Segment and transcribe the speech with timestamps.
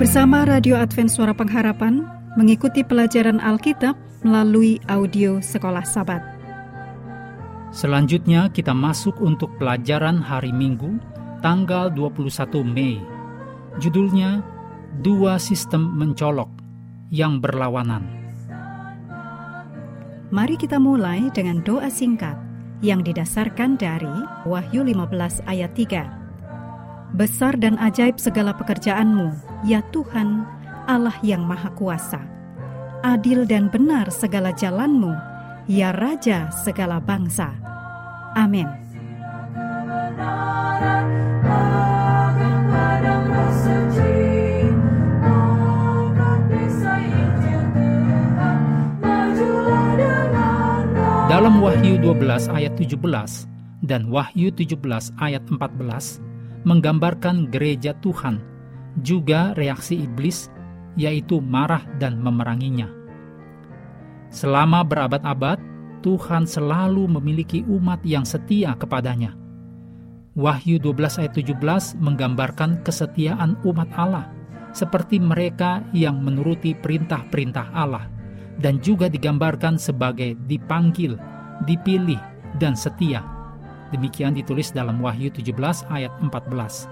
[0.00, 3.92] Bersama Radio Advent Suara Pengharapan mengikuti pelajaran Alkitab
[4.24, 6.24] melalui audio Sekolah Sabat.
[7.68, 10.96] Selanjutnya kita masuk untuk pelajaran hari Minggu
[11.44, 12.32] tanggal 21
[12.64, 12.96] Mei.
[13.76, 14.40] Judulnya
[15.04, 16.48] Dua Sistem Mencolok
[17.12, 18.00] yang Berlawanan.
[20.32, 22.40] Mari kita mulai dengan doa singkat
[22.80, 24.16] yang didasarkan dari
[24.48, 26.19] Wahyu 15 ayat 3.
[27.10, 29.34] Besar dan ajaib segala pekerjaanmu,
[29.66, 30.46] ya Tuhan,
[30.86, 32.22] Allah yang Maha Kuasa.
[33.02, 35.10] Adil dan benar segala jalanmu,
[35.66, 37.50] ya Raja segala bangsa.
[38.38, 38.70] Amin.
[51.30, 53.46] Dalam Wahyu 12 ayat 17
[53.82, 54.78] dan Wahyu 17
[55.18, 56.29] ayat 14,
[56.64, 58.40] menggambarkan gereja Tuhan,
[59.00, 60.52] juga reaksi iblis,
[60.98, 62.90] yaitu marah dan memeranginya.
[64.30, 65.58] Selama berabad-abad,
[66.00, 69.36] Tuhan selalu memiliki umat yang setia kepadanya.
[70.38, 74.30] Wahyu 12 ayat 17 menggambarkan kesetiaan umat Allah,
[74.70, 78.06] seperti mereka yang menuruti perintah-perintah Allah,
[78.62, 81.18] dan juga digambarkan sebagai dipanggil,
[81.66, 82.20] dipilih,
[82.62, 83.39] dan setia
[83.90, 85.50] Demikian ditulis dalam Wahyu 17
[85.90, 86.86] ayat 14.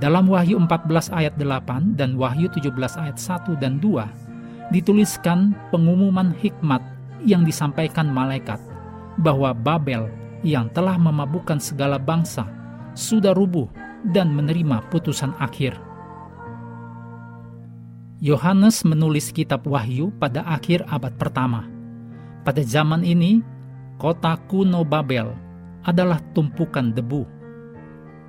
[0.00, 6.80] Dalam Wahyu 14 ayat 8 dan Wahyu 17 ayat 1 dan 2 dituliskan pengumuman hikmat
[7.24, 8.60] yang disampaikan malaikat
[9.20, 10.08] bahwa Babel
[10.46, 12.46] yang telah memabukkan segala bangsa
[12.94, 13.66] sudah rubuh
[14.14, 15.74] dan menerima putusan akhir.
[18.18, 21.66] Yohanes menulis kitab Wahyu pada akhir abad pertama.
[22.42, 23.42] Pada zaman ini,
[23.98, 25.47] kota kuno Babel
[25.88, 27.24] adalah tumpukan debu.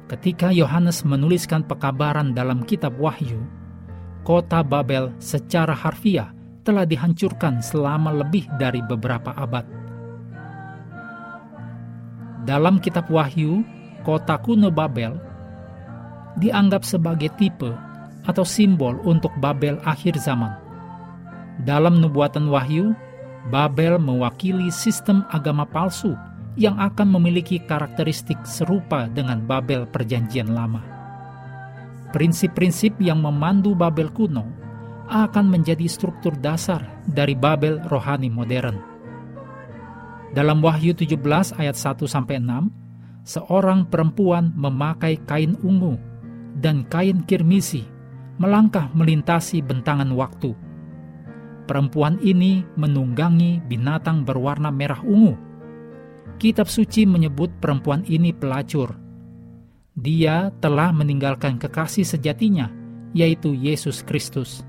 [0.08, 3.44] Ketika Yohanes menuliskan pekabaran dalam kitab Wahyu,
[4.24, 6.32] kota Babel secara harfiah
[6.64, 9.68] telah dihancurkan selama lebih dari beberapa abad.
[12.48, 13.62] Dalam kitab Wahyu,
[14.08, 15.20] kota kuno Babel
[16.40, 17.70] dianggap sebagai tipe
[18.26, 20.56] atau simbol untuk Babel akhir zaman.
[21.68, 22.96] Dalam nubuatan Wahyu,
[23.52, 26.16] Babel mewakili sistem agama palsu
[26.58, 30.82] yang akan memiliki karakteristik serupa dengan Babel Perjanjian Lama.
[32.10, 34.50] Prinsip-prinsip yang memandu Babel kuno
[35.10, 38.78] akan menjadi struktur dasar dari Babel rohani modern.
[40.34, 45.98] Dalam Wahyu 17 ayat 1 sampai 6, seorang perempuan memakai kain ungu
[46.58, 47.86] dan kain kirmisi
[48.38, 50.54] melangkah melintasi bentangan waktu.
[51.66, 55.49] Perempuan ini menunggangi binatang berwarna merah ungu
[56.40, 58.96] Kitab suci menyebut perempuan ini pelacur.
[59.92, 62.72] Dia telah meninggalkan kekasih sejatinya,
[63.12, 64.64] yaitu Yesus Kristus.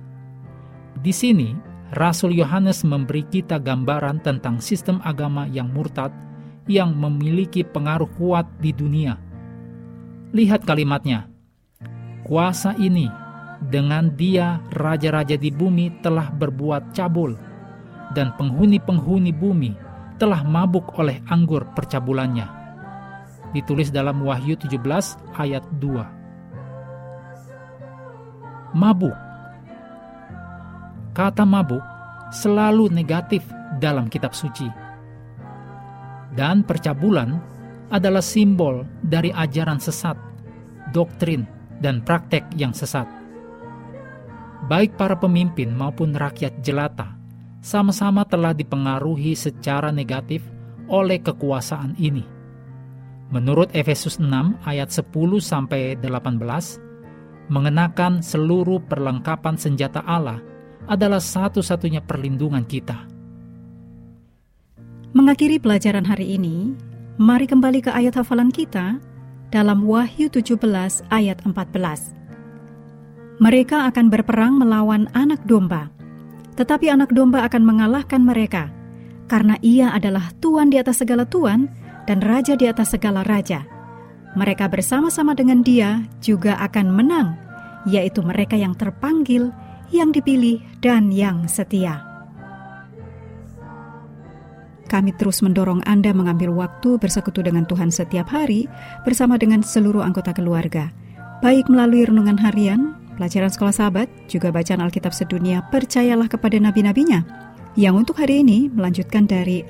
[0.99, 1.55] Di sini,
[1.95, 6.11] Rasul Yohanes memberi kita gambaran tentang sistem agama yang murtad
[6.67, 9.15] yang memiliki pengaruh kuat di dunia.
[10.35, 11.31] Lihat kalimatnya.
[12.27, 13.07] Kuasa ini
[13.63, 17.39] dengan dia raja-raja di bumi telah berbuat cabul
[18.11, 19.90] dan penghuni-penghuni bumi
[20.21, 22.45] telah mabuk oleh anggur percabulannya.
[23.57, 24.77] Ditulis dalam Wahyu 17
[25.41, 28.77] ayat 2.
[28.77, 29.17] Mabuk.
[31.17, 31.81] Kata mabuk
[32.31, 33.43] selalu negatif
[33.81, 34.69] dalam kitab suci.
[36.31, 37.35] Dan percabulan
[37.91, 40.15] adalah simbol dari ajaran sesat,
[40.95, 41.43] doktrin,
[41.81, 43.09] dan praktek yang sesat.
[44.71, 47.20] Baik para pemimpin maupun rakyat jelata
[47.61, 50.41] sama-sama telah dipengaruhi secara negatif
[50.89, 52.25] oleh kekuasaan ini.
[53.31, 55.07] Menurut Efesus 6 ayat 10
[55.39, 56.83] sampai 18,
[57.47, 60.43] mengenakan seluruh perlengkapan senjata Allah
[60.91, 63.07] adalah satu-satunya perlindungan kita.
[65.15, 66.75] Mengakhiri pelajaran hari ini,
[67.23, 68.99] mari kembali ke ayat hafalan kita
[69.55, 70.59] dalam Wahyu 17
[71.11, 72.19] ayat 14.
[73.39, 76.00] Mereka akan berperang melawan anak domba
[76.61, 78.69] tetapi anak domba akan mengalahkan mereka,
[79.33, 81.73] karena ia adalah Tuhan di atas segala Tuhan
[82.05, 83.65] dan Raja di atas segala Raja.
[84.37, 87.41] Mereka bersama-sama dengan dia juga akan menang,
[87.89, 89.49] yaitu mereka yang terpanggil,
[89.89, 92.05] yang dipilih, dan yang setia.
[94.93, 98.69] Kami terus mendorong Anda mengambil waktu bersekutu dengan Tuhan setiap hari
[99.09, 100.93] bersama dengan seluruh anggota keluarga,
[101.41, 107.21] baik melalui renungan harian, pelajaran sekolah sahabat, juga bacaan Alkitab sedunia, percayalah kepada nabi-nabinya.
[107.77, 109.61] Yang untuk hari ini melanjutkan dari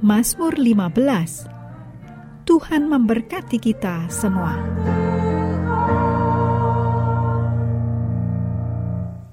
[0.00, 2.48] Mazmur 15.
[2.48, 4.56] Tuhan memberkati kita semua.